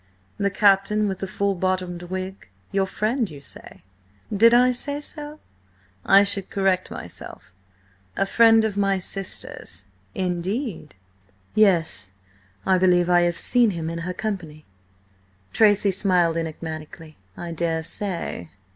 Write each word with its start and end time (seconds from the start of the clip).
"The 0.39 0.49
captain 0.49 1.07
with 1.07 1.19
the 1.19 1.27
full 1.27 1.53
bottomed 1.53 2.01
wig? 2.01 2.47
Your 2.71 2.87
friend, 2.87 3.29
you 3.29 3.39
say?" 3.39 3.83
"Did 4.35 4.51
I 4.51 4.71
say 4.71 4.99
so? 4.99 5.39
I 6.03 6.23
should 6.23 6.49
correct 6.49 6.89
myself: 6.89 7.51
a 8.17 8.25
friend 8.25 8.65
of 8.65 8.75
my 8.75 8.97
sister's." 8.97 9.85
"Indeed? 10.15 10.95
Yes, 11.53 12.13
I 12.65 12.79
believe 12.79 13.11
I 13.11 13.21
have 13.21 13.37
seen 13.37 13.69
him 13.77 13.91
in 13.91 13.99
her 13.99 14.13
company." 14.15 14.65
Tracy 15.53 15.91
smiled 15.91 16.35
enigmatically. 16.35 17.17
"I 17.37 17.51
daresay." 17.51 18.49